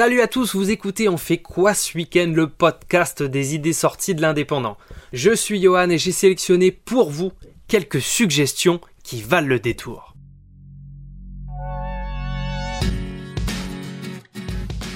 Salut 0.00 0.22
à 0.22 0.28
tous, 0.28 0.54
vous 0.54 0.70
écoutez 0.70 1.10
On 1.10 1.18
fait 1.18 1.36
quoi 1.36 1.74
ce 1.74 1.94
week-end, 1.94 2.32
le 2.34 2.48
podcast 2.48 3.22
des 3.22 3.54
idées 3.54 3.74
sorties 3.74 4.14
de 4.14 4.22
l'indépendant. 4.22 4.78
Je 5.12 5.30
suis 5.30 5.60
Johan 5.60 5.90
et 5.90 5.98
j'ai 5.98 6.10
sélectionné 6.10 6.70
pour 6.70 7.10
vous 7.10 7.32
quelques 7.68 8.00
suggestions 8.00 8.80
qui 9.04 9.20
valent 9.20 9.46
le 9.46 9.60
détour. 9.60 10.14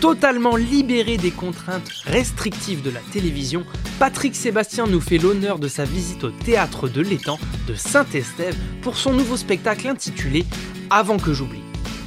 Totalement 0.00 0.56
libéré 0.56 1.18
des 1.18 1.32
contraintes 1.32 1.90
restrictives 2.06 2.80
de 2.80 2.88
la 2.88 3.00
télévision, 3.12 3.66
Patrick 3.98 4.34
Sébastien 4.34 4.86
nous 4.86 5.02
fait 5.02 5.18
l'honneur 5.18 5.58
de 5.58 5.68
sa 5.68 5.84
visite 5.84 6.24
au 6.24 6.30
théâtre 6.30 6.88
de 6.88 7.02
l'étang 7.02 7.38
de 7.68 7.74
Saint-Estève 7.74 8.56
pour 8.80 8.96
son 8.96 9.12
nouveau 9.12 9.36
spectacle 9.36 9.86
intitulé 9.86 10.46
Avant 10.88 11.18
que 11.18 11.34
j'oublie. 11.34 11.60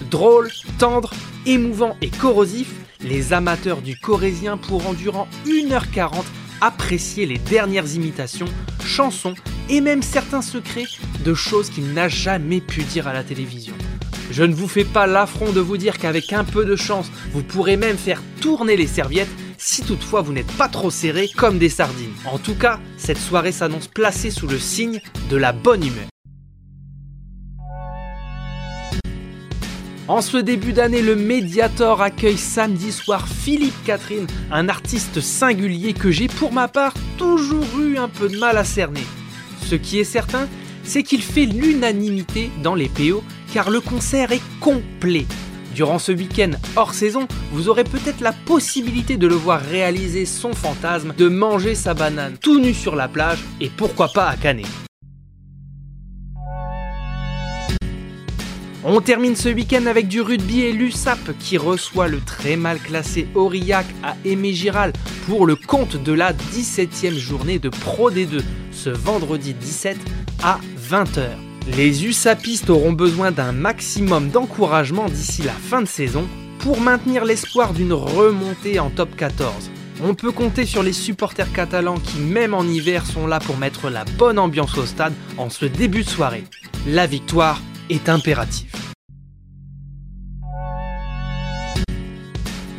Drôle, 0.09 0.49
tendre, 0.79 1.13
émouvant 1.45 1.95
et 2.01 2.09
corrosif, 2.09 2.73
les 3.01 3.33
amateurs 3.33 3.81
du 3.81 3.97
corésien 3.97 4.57
pourront 4.57 4.93
durant 4.93 5.27
1h40 5.45 6.23
apprécier 6.61 7.25
les 7.25 7.37
dernières 7.37 7.93
imitations, 7.95 8.47
chansons 8.83 9.35
et 9.69 9.81
même 9.81 10.01
certains 10.01 10.41
secrets 10.41 10.85
de 11.23 11.33
choses 11.33 11.69
qu'il 11.69 11.93
n'a 11.93 12.09
jamais 12.09 12.61
pu 12.61 12.83
dire 12.83 13.07
à 13.07 13.13
la 13.13 13.23
télévision. 13.23 13.73
Je 14.31 14.43
ne 14.43 14.53
vous 14.53 14.67
fais 14.67 14.83
pas 14.83 15.07
l'affront 15.07 15.51
de 15.51 15.61
vous 15.61 15.77
dire 15.77 15.97
qu'avec 15.97 16.33
un 16.33 16.43
peu 16.43 16.65
de 16.65 16.75
chance, 16.75 17.11
vous 17.31 17.43
pourrez 17.43 17.77
même 17.77 17.97
faire 17.97 18.21
tourner 18.41 18.75
les 18.75 18.87
serviettes 18.87 19.29
si 19.57 19.83
toutefois 19.83 20.21
vous 20.21 20.33
n'êtes 20.33 20.51
pas 20.53 20.67
trop 20.67 20.91
serré 20.91 21.29
comme 21.35 21.57
des 21.57 21.69
sardines. 21.69 22.13
En 22.25 22.37
tout 22.37 22.55
cas, 22.55 22.79
cette 22.97 23.17
soirée 23.17 23.51
s'annonce 23.51 23.87
placée 23.87 24.31
sous 24.31 24.47
le 24.47 24.59
signe 24.59 25.01
de 25.29 25.37
la 25.37 25.53
bonne 25.53 25.85
humeur. 25.85 26.07
En 30.07 30.21
ce 30.21 30.37
début 30.37 30.71
d'année, 30.71 31.01
le 31.01 31.17
Mediator 31.17 32.01
accueille 32.01 32.37
samedi 32.37 32.93
soir 32.93 33.27
Philippe 33.27 33.75
Catherine, 33.85 34.25
un 34.51 34.69
artiste 34.69 35.19
singulier 35.19 35.93
que 35.93 36.11
j'ai 36.11 36.29
pour 36.29 36.53
ma 36.53 36.69
part 36.69 36.93
toujours 37.17 37.65
eu 37.77 37.97
un 37.97 38.07
peu 38.07 38.29
de 38.29 38.37
mal 38.37 38.57
à 38.57 38.63
cerner. 38.63 39.03
Ce 39.65 39.75
qui 39.75 39.99
est 39.99 40.05
certain, 40.05 40.47
c'est 40.83 41.03
qu'il 41.03 41.21
fait 41.21 41.45
l'unanimité 41.45 42.49
dans 42.63 42.73
les 42.73 42.87
PO 42.87 43.21
car 43.53 43.69
le 43.69 43.81
concert 43.81 44.31
est 44.31 44.41
complet. 44.61 45.25
Durant 45.75 45.99
ce 45.99 46.13
week-end 46.13 46.51
hors 46.77 46.93
saison, 46.93 47.27
vous 47.51 47.67
aurez 47.67 47.83
peut-être 47.83 48.21
la 48.21 48.31
possibilité 48.31 49.17
de 49.17 49.27
le 49.27 49.35
voir 49.35 49.59
réaliser 49.61 50.25
son 50.25 50.53
fantasme 50.53 51.13
de 51.17 51.27
manger 51.27 51.75
sa 51.75 51.93
banane 51.93 52.37
tout 52.41 52.61
nu 52.61 52.73
sur 52.73 52.95
la 52.95 53.09
plage 53.09 53.43
et 53.59 53.69
pourquoi 53.69 54.07
pas 54.07 54.29
à 54.29 54.37
Canet. 54.37 54.86
On 58.89 59.01
termine 59.01 59.35
ce 59.35 59.49
week-end 59.49 59.85
avec 59.85 60.07
du 60.07 60.21
rugby 60.21 60.61
et 60.61 60.71
l'USAP 60.71 61.37
qui 61.39 61.57
reçoit 61.57 62.07
le 62.07 62.21
très 62.21 62.55
mal 62.55 62.79
classé 62.79 63.27
Aurillac 63.35 63.85
à 64.01 64.15
Aimé 64.23 64.53
Giral 64.53 64.93
pour 65.25 65.45
le 65.45 65.57
compte 65.57 66.01
de 66.01 66.13
la 66.13 66.31
17e 66.31 67.17
journée 67.17 67.59
de 67.59 67.67
Pro 67.67 68.09
D2 68.09 68.41
ce 68.71 68.89
vendredi 68.89 69.53
17 69.53 69.97
à 70.41 70.61
20h. 70.89 71.25
Les 71.75 72.05
USAPistes 72.05 72.69
auront 72.69 72.93
besoin 72.93 73.31
d'un 73.31 73.51
maximum 73.51 74.29
d'encouragement 74.29 75.09
d'ici 75.09 75.41
la 75.41 75.51
fin 75.51 75.81
de 75.81 75.87
saison 75.87 76.25
pour 76.59 76.79
maintenir 76.79 77.25
l'espoir 77.25 77.73
d'une 77.73 77.91
remontée 77.91 78.79
en 78.79 78.89
top 78.89 79.17
14. 79.17 79.69
On 80.01 80.13
peut 80.13 80.31
compter 80.31 80.65
sur 80.65 80.81
les 80.81 80.93
supporters 80.93 81.51
catalans 81.51 81.97
qui, 81.97 82.19
même 82.19 82.53
en 82.53 82.63
hiver, 82.63 83.05
sont 83.05 83.27
là 83.27 83.41
pour 83.41 83.57
mettre 83.57 83.89
la 83.89 84.05
bonne 84.17 84.39
ambiance 84.39 84.77
au 84.77 84.85
stade 84.85 85.13
en 85.37 85.49
ce 85.49 85.65
début 85.65 86.03
de 86.03 86.09
soirée. 86.09 86.45
La 86.87 87.05
victoire 87.05 87.59
est 87.89 88.09
impérative. 88.09 88.71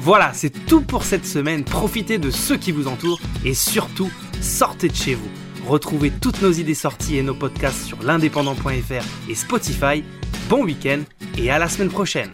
Voilà, 0.01 0.33
c'est 0.33 0.65
tout 0.67 0.81
pour 0.81 1.05
cette 1.05 1.27
semaine. 1.27 1.65
Profitez 1.65 2.19
de 2.19 2.31
ceux 2.31 2.57
qui 2.57 2.73
vous 2.73 2.89
entourent 2.89 3.21
et 3.45 3.53
surtout, 3.53 4.11
sortez 4.41 4.89
de 4.89 4.95
chez 4.95 5.15
vous. 5.15 5.29
Retrouvez 5.67 6.11
toutes 6.11 6.41
nos 6.41 6.53
idées 6.53 6.75
sorties 6.75 7.19
et 7.19 7.23
nos 7.23 7.35
podcasts 7.35 7.85
sur 7.85 8.03
l'indépendant.fr 8.03 9.31
et 9.31 9.35
Spotify. 9.35 10.03
Bon 10.49 10.65
week-end 10.65 11.01
et 11.37 11.51
à 11.51 11.59
la 11.59 11.69
semaine 11.69 11.91
prochaine. 11.91 12.31